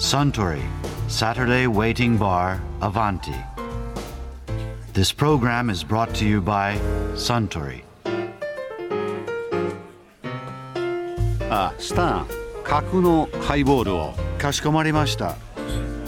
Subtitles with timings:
[0.00, 0.62] Suntory
[1.08, 3.34] Saturday Waiting Bar Avanti.
[4.94, 6.78] This program is brought to you by
[7.16, 7.82] Suntory.
[11.50, 12.26] あスタン
[12.64, 15.36] 角のハイボールをかしこまりました。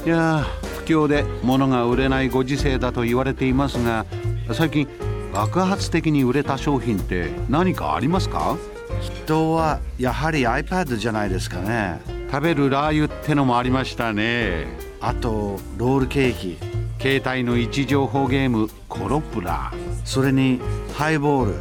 [0.06, 0.42] いやー
[0.78, 4.06] 不況で物が売れないご時世だと言われていますが
[4.54, 4.88] 最近
[5.34, 8.56] 爆発的に売れた商品って何かありますか？
[9.02, 12.00] 人はやはり iPad じゃないですかね。
[12.32, 14.66] 食べるラー油ってのもありましたね
[15.02, 16.56] あとロールケーキ。
[16.98, 19.70] 携帯の位置情報ゲームコロプラ
[20.06, 20.58] それに
[20.94, 21.54] ハイボール。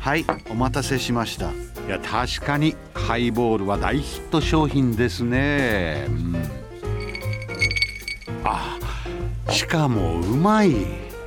[0.00, 1.52] はい、お待たせしました。
[1.52, 1.54] い
[1.88, 6.36] や確かにハイボールは大ヒット商品ですね、うん、
[8.42, 8.78] あ
[9.50, 10.74] しかもうまい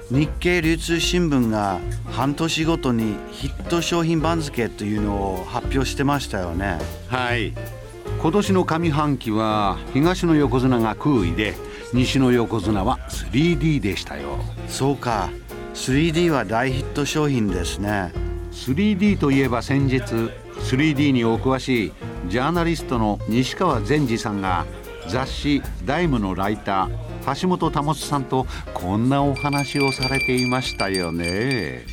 [0.10, 1.80] 日経流通新聞が
[2.12, 6.80] 半年ごとにヒット商品番付というのを発表してましたよね。
[7.08, 7.77] はい
[8.20, 11.54] 今年の上半期は東の横綱が空位で
[11.94, 15.30] 西の横綱は 3D でしたよそうか、
[15.76, 18.12] 3D は大ヒット商品ですね。
[18.52, 21.92] 3D といえば先日 3D にお詳しい
[22.28, 24.66] ジャーナリストの西川善治さんが
[25.08, 31.86] 雑誌「ダイムのライター橋本保さんとこんなお話をされていましたよね。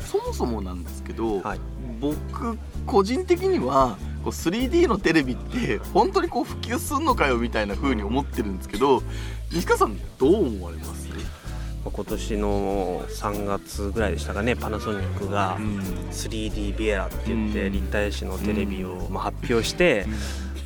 [0.00, 1.60] そもそもなんですけど、はい
[2.00, 9.02] 僕個人的にはこう 3D のテレビって本当にこう普及すんのかよみたいな風に思ってるんですけど
[9.52, 11.04] 西川さんどう思われます？
[11.84, 15.58] 今年の3月ぐらいでしたかねパナソニックが
[16.10, 17.72] 3D ビエラって言ってうん。
[17.74, 20.06] 立体視のテレビをまあ発表して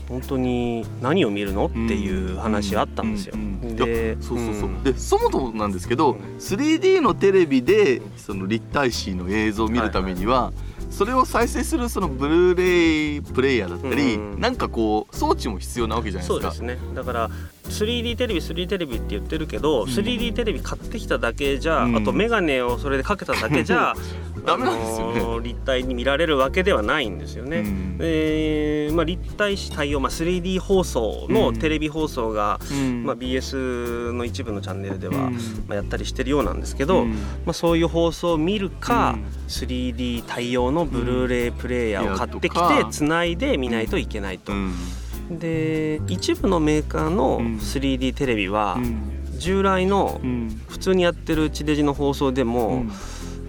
[0.08, 3.34] 本当に何を見るのっていう話あったんですよ。
[3.62, 4.82] でそうそうそう、ん。
[4.84, 10.52] でそもそもなんですけど 3D のテレビでその立体視の映像を見るためには、
[10.90, 16.52] それを再生するそのブルーレイプレイヤーだったり、うんなんかこう装置も必要なわけじゃないですか。
[16.52, 16.78] そうですね。
[16.94, 17.30] だから
[17.68, 21.96] 3D テレビ 3D テレビって言ってるけど、3D テレビ買ってきただけじゃ、うん。
[21.96, 23.94] あと眼鏡をそれでかけただけじゃ
[24.46, 25.20] ダメなんですよね。
[25.20, 27.58] あのー立体に見られるわけではないんですよね。
[27.58, 27.98] うん。
[27.98, 33.04] でまあ、立体視対応、まあ、3D 放送のテレビ放送が、うん。
[33.04, 35.32] まあ、BS の一部のチャンネルでは、うん。
[35.34, 35.38] ま
[35.70, 37.10] あ、やったりしてるようなんですけど、うん。
[37.10, 39.24] まあ、そういう放送を見るか、うん。
[39.48, 44.52] 3D 対応のブルーレイプレイヤーを買ってきてつないで見ないといけないと。
[44.52, 44.74] うん
[45.30, 47.56] で一部のメーカーのうん。
[47.58, 49.14] 3D テレビはうん。
[49.38, 50.60] 従来のうん。
[50.68, 52.92] 普通にやってる地デジの放送でも、うん。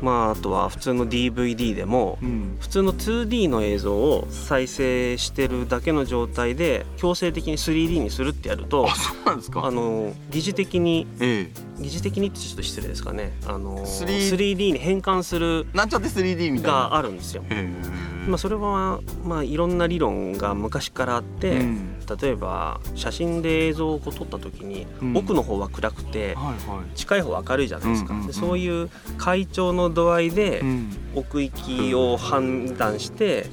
[0.01, 2.57] まあ、あとは普通の DVD でもうん。
[2.59, 11.81] 普通の 2D の映像を再生してるだけの状態で強制的に 3D にするってやるとあの疑似的にええ。
[11.81, 13.34] 疑似的にってちょっと失礼ですかね。
[13.46, 16.78] あの 3D 3D に変換するなんちゃって 3D みたいな。
[16.79, 17.44] があるんですよ。
[17.44, 22.00] へえまあ、それは、まあ、いろんな理論が昔からあって、うん。
[22.22, 25.18] 例えば写真で映像をこう撮った時に、うん。
[25.18, 26.96] 奥の方は暗くてはいはい。
[26.96, 28.28] 近い方は明るいじゃないですか、うんうんうん。
[28.28, 30.97] でそういう階調の度合いでうん。
[31.16, 33.46] 奥行きを判断して、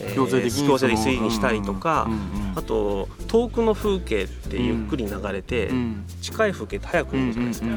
[0.00, 2.08] えー強制的に強制的に 3D にしたりとか、
[2.54, 7.68] あと遠くの風景ってゆっくり流れて、うん近い風景って早く動くじゃないですか、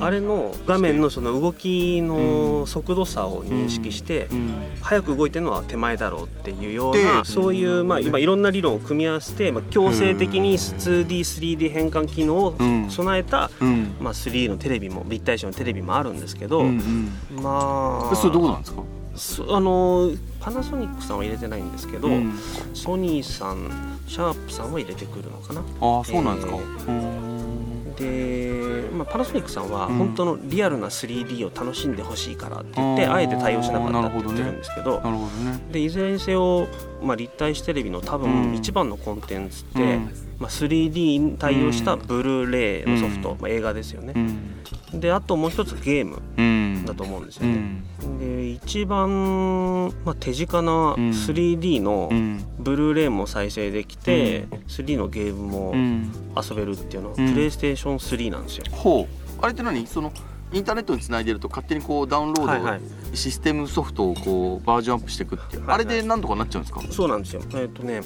[0.00, 4.54] あれの画面のその動きの速度差を認識して、うん。
[4.82, 12.90] 早く動いてるのは手前だろうっていうようなでそういう、まあ、今いろんな理論を組み合わせて、まあ、強制的に 2D3D 変換機能をうん。
[12.90, 13.96] 備えた、うん。
[14.00, 17.10] まあ、3D のテレビも立体視のテレビもあるんですけど、うん
[17.42, 18.82] まあそれどこなんですか？
[19.16, 20.10] そあの
[20.46, 22.32] パナソニックさんは入れてないんですけど、うん。
[22.72, 25.60] ソニーさんシャープさんは入れてくるのかな。
[25.80, 26.56] ああそうなんですか。
[26.88, 27.94] えうん。
[27.96, 29.96] で、まあ、パナソニックさんはうん。
[29.96, 33.14] 本当のリアルな 3D を楽しんでほしいからって言って、あー。
[33.14, 35.60] あえて対応しなかったって言ってるんですけどなるほどね。
[35.72, 36.68] でいずれにせよ、
[37.02, 38.52] まあ、立体視テレビの多うん。
[38.52, 40.10] 分一番のコンテンツって、うん。
[40.38, 43.38] まあ、3D に対応したブルーレイのソフト、うん。
[43.40, 44.12] まあ、映画ですよね。
[44.14, 44.55] う、ん
[44.92, 46.84] であともう一つゲームうん。
[46.84, 48.18] だと思うんですよね、うん。
[48.18, 52.44] で一番、まあ、手近な 3D のうん。
[52.58, 54.58] ブルーレイも再生できて、うん。
[54.68, 56.12] 3D のゲームもうん。
[56.36, 57.32] 遊べるっていうのは、うん。
[57.32, 58.64] プレイステーション3なんですよ。
[58.70, 59.42] ほう。
[59.42, 59.86] あれって何？
[59.86, 60.12] その
[60.52, 62.80] インターネットにつないでると勝手にこうダウンロード、はいはい。
[63.14, 65.86] システムソフトをこうバージョンアップしていくっていう、はいはい。
[65.86, 66.80] あれでなんとかなっちゃうんですか？
[66.90, 67.42] そうなんですよ。
[67.54, 68.00] えっ、とね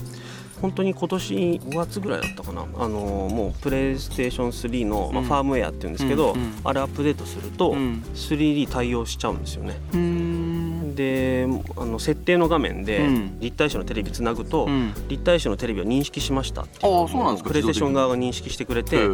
[0.60, 2.62] 本当に今年5月ぐらいだったかな。
[2.62, 2.88] あの
[3.30, 5.26] もうプレイステーション3の、まあ、うん。
[5.26, 6.52] ファームウェアっていうんですけど、うんうん。
[6.64, 8.04] あれアップデートすると、うん。
[8.14, 9.78] 3D 対応しちゃうんですよね。
[9.94, 10.94] うん。
[10.94, 11.46] で
[11.76, 13.40] あの設定の画面でうん。
[13.40, 14.92] 立体視のテレビつなぐと、うん。
[15.08, 19.06] 立体視のテレビを認識しましたっていうプレイステーション側が認識してくれて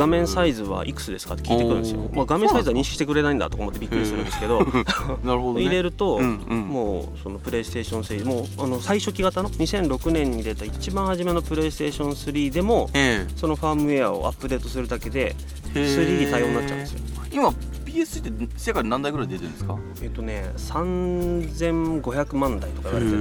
[0.00, 2.08] 画面サイズはいくつですかって聞いてくるんですよ。
[2.14, 4.60] まあ、画面サイズは認識してくれないんだとか思ってびっくりするんですけど。
[5.22, 15.36] なるほど、ね、入れると、うんうんもうそのプレイステーション3もうあの最初期型の？2006年に出た一番初めのプレイステーション3でもえそのファームウェアをアップデートするだけで
[15.74, 17.00] え 3D 対応になっちゃうんですよ。
[17.32, 17.48] 今
[17.84, 19.76] PS って世界で何台ぐらい出てるんですか？
[20.02, 23.18] えっとね3500万台とか言われてて。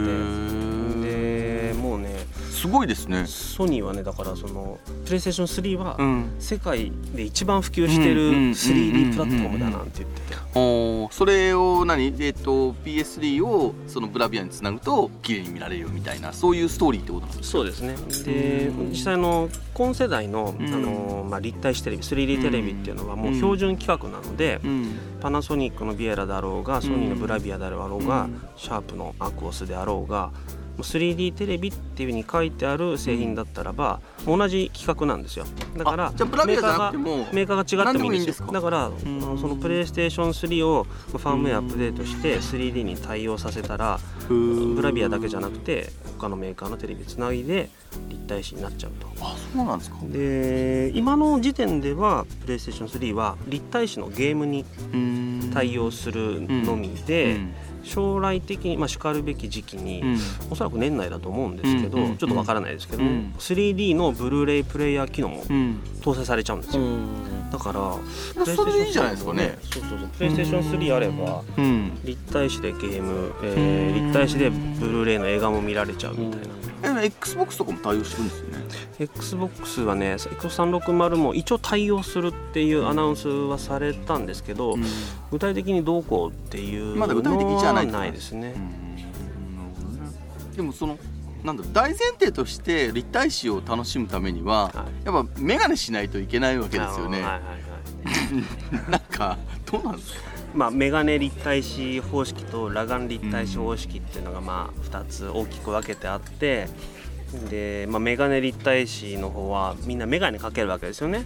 [1.01, 2.09] でもうね
[2.59, 3.25] すごいですね。
[3.25, 6.29] ソニーはねだからそのプレイステーション3はん。
[6.39, 12.13] 世界で一番普及してるうんうんうんうん 3D プラットフォームだなんて言ってておーそれを何？
[12.19, 17.57] えっ、と PS3 をそのブラビアにつなぐと綺麗に見られるよみたいなそういうストーリーってことなんですか？
[17.57, 17.95] そうですね。
[18.25, 20.65] で実際の今世代の,、うん。
[20.67, 24.99] あのまあ、立体視テレビ 3D テレビっていうのはもう標準規格なので、うん。
[25.21, 28.41] パナソニックのビエラだろうがソニーのブラビアだろうが、うん。
[28.57, 30.31] シャープのアクオスであろうが
[30.83, 35.45] 3D テレビっていうふうに書いてある製品だったらば同じ規格なんですよ。
[35.77, 38.47] だからあじゃあブラメーカーがメーカーが違ってもいいんですよ。
[38.51, 38.93] だから、ん
[39.39, 47.69] そのプレイステーション3をファームウェアアップデートして 3D に対応させたらブラビアだけじゃなくて他のメーカーのテレビつないで
[48.09, 49.07] 立体視になっちゃうと。
[49.21, 49.97] あそうなんですか。
[50.03, 54.65] で今の時点ではプレイステーション3は立体視のゲームに
[55.53, 57.39] 対応するのみで、
[57.83, 60.03] 将来的に、まあ、しかるべき時期に、
[60.49, 63.33] おそらく年内だと思うんですけど、うんうんちょっとわからないですけど、うん。
[63.37, 65.79] 3D のブルーレイプレイヤー機能もうん。
[66.01, 66.83] 搭載されちゃうんですよ、
[67.51, 69.57] だからそれでいいじゃないですかね。
[69.61, 71.91] そうそうそうプレイステーション3あればうん。
[72.03, 76.48] 立体視でゲーム、えー立体視でブルーレイの映画も見られちゃうみたいな、
[76.83, 78.65] え XBOX とかも対応してるんですよね。
[78.99, 84.75] XBOX はね X360 も一応対応するっていうアナウンスはされたんですけど、
[85.31, 88.55] 具体的にどうこうっていうのまだ具体的じゃないないですね、
[90.55, 90.97] でもその
[91.43, 95.05] なんだろう大前提として立体視を楽しむためには、はい。
[95.05, 98.89] やっぱ眼鏡しないといけないわけですよね、はいはいはい。
[98.91, 99.37] なんか
[99.71, 100.19] どうなんですか？
[100.53, 106.67] まあ、メガネ立体視方式と裸眼立体視方式っていうのがまあ2つ大きく分けてあって
[107.49, 111.25] で、まあ、メガネ立体視の方はみんなメガネかけるわけですよね。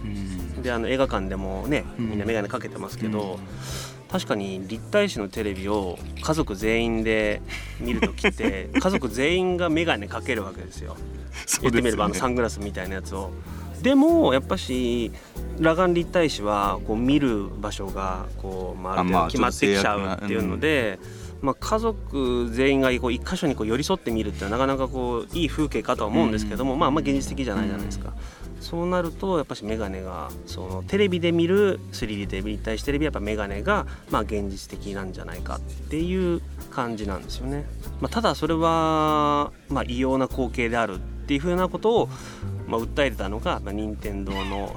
[0.62, 3.38] であの映画館でもねみんなメガネかけてますけど、
[4.10, 7.40] 確かに立体視のテレビを家族全員で
[7.80, 10.96] 見るときって 家族全員がメガネかけるわけですよ。
[11.62, 13.30] 言ってみればあのサングラスみたいなやつを。
[13.84, 15.12] でもやっぱし
[15.58, 20.98] 裸眼立体視はこう見る場所がこう、まあ、ある決まってきちゃうっていうので。
[21.42, 28.14] まあ、家族全員がこう一箇所にこう寄り添って見るっていうのはなかなかこういい風景かとは思うんですけども、まあ、あんま現実的じゃないじゃないですか。
[28.60, 36.40] そうなるとやっぱしメガネがそのテレビで見る 3D テレビ立体視テレビはやっぱメガネがまあ現実的なんじゃないかっていう
[36.70, 37.66] 感じなんですよね。
[38.00, 42.08] まあ、ただそれはまあ異様な光景であるっていうふうなことを
[42.68, 44.74] まあ訴えてたのが、まあ、任天堂の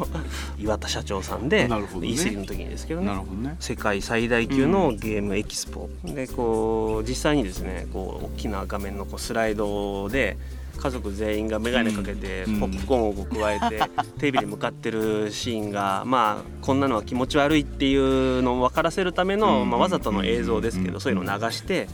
[0.58, 2.08] 岩田社長さんでなるほどね。
[2.08, 3.12] E3 の時にですけどね。
[3.42, 3.56] ね。
[3.60, 10.38] 世界最大級のゲームエキスポ、でこう実際にですねこう大きな画面のこうスライドで
[10.78, 12.60] 家族全員が眼鏡かけてうん。
[12.60, 13.82] ポップコーンを加えて
[14.18, 21.88] テレビに向かってるシーンがまあこんなのは気持ち悪いっていうのを分からせるための、まあ、わざとの映像ですけどそういうのを流して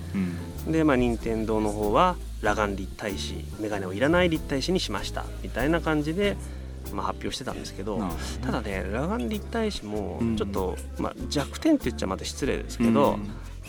[0.68, 6.36] でまあ任天堂の方は裸眼立体視眼鏡をいらない立体視にしましたみたいな感じで、
[6.92, 8.00] まあ、発表してたんですけど。
[8.42, 10.36] ただね裸眼立体視もうん。
[10.36, 13.18] ちょっと、まあ、弱点って言っちゃまた失礼ですけど、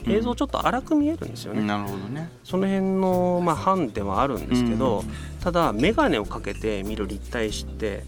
[0.05, 0.11] うん。
[0.11, 2.29] 映像ちょっと荒く見えるんですよね、なるほどね。
[2.43, 5.03] その辺の、まあ、ハンデはあるんですけど、
[5.41, 8.03] ただ眼鏡をかけて見る立体視って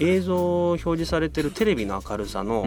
[0.00, 2.66] 映像表示されてるテレビの明るさの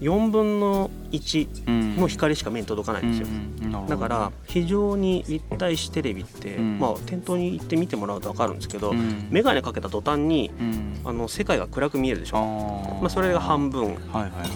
[0.00, 6.78] 4分の1の光しか目に届かないんですよ、だから非常に立体視テレビって、うん。
[6.78, 9.28] まあ、店頭に行って見てもらうと分かるんですけど、うん。
[9.30, 10.50] 眼鏡かけた途端に
[11.04, 12.38] あの世界が暗く見えるでしょ、
[13.00, 13.96] まあ、それが半分。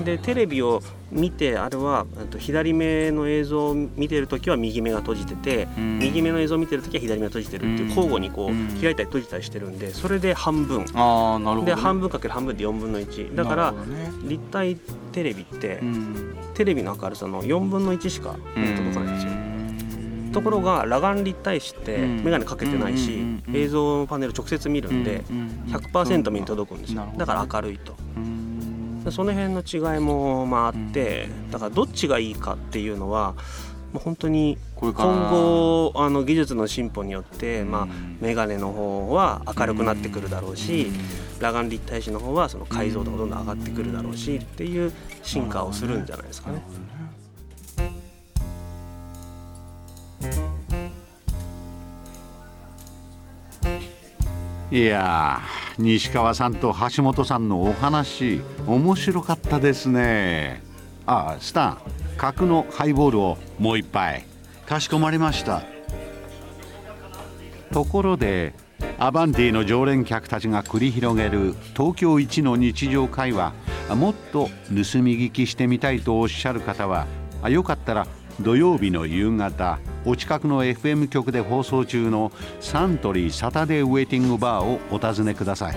[0.04, 0.82] でテレビを
[1.12, 5.98] 見てあれはえっと左目の映像を見てる時は右目が閉じてて、うん。
[6.00, 7.88] 右目の映像を見てる時は左目が閉じてるっていううん。
[7.90, 8.68] 交互にこううん。
[8.80, 10.84] 開いたり閉じたりしてるんでそれで半分。
[10.94, 11.74] ああなるほどね。
[11.74, 13.74] で半分かける半分で4分の1だから
[14.22, 14.76] 立体
[15.12, 16.36] テレビってうん。
[16.54, 19.32] テレビの明るさの4分の1しか届かないんですよ。
[19.32, 19.34] う
[20.28, 20.30] ん。
[20.32, 22.16] ところが裸眼立体視ってうん。
[22.18, 23.18] 眼鏡かけてないし
[23.52, 25.24] 映像のパネル直接見るんで
[25.68, 27.00] 100%目に届くんですよ。
[27.00, 27.96] だねから明るいと。
[29.10, 33.34] その辺の違いもまああってだからどっちがいいかっていうのは
[33.98, 40.90] 本当に今後あの技術の進歩によってまあうんメガネの方は明るくなってくるだろうし
[41.34, 46.62] 裸眼立体視の方はその解像度がどんどん上がってくるだろうしっていう進化をするんじゃないですかね。
[54.72, 60.62] いやー西川さんと橋本さんのお話面白かったですね。
[61.06, 61.78] あスタン
[62.16, 64.24] 角のハイボールをもう一杯。
[64.66, 65.62] かしこまりました。
[67.72, 68.54] ところで
[68.98, 73.52] アバンティの常連客たちが繰り広げる東京一の日常会話
[73.90, 77.06] もっと盗み聞きしてみたいとおっしゃる方は
[77.48, 78.06] よかったら
[78.40, 85.76] 土曜日の夕方お近くの FM 局で放送中のサントリーサタデーウェイティングバーをお尋ねください。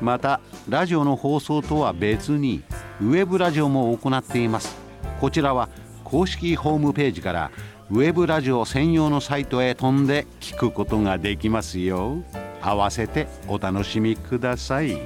[0.00, 2.62] またラジオの放送とは別に
[3.00, 4.85] ウェブラジオも行っています。
[5.20, 5.68] こちらは
[6.04, 7.50] 公式ホームページから
[7.90, 12.22] ウェブラジオ専用のサイトへ飛んで聞くことができますよ
[12.60, 14.98] 合わせてお楽しみください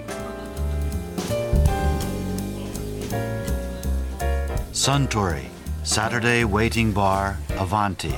[4.73, 5.45] Suntory
[5.83, 8.14] Saturday Waiting Bar Avanti.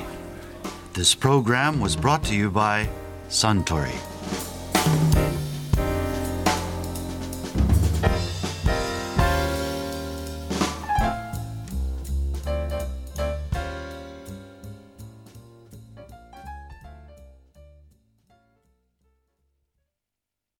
[0.92, 2.88] This program was brought to you by
[3.28, 3.94] Suntory.